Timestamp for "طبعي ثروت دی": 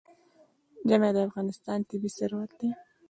1.89-2.69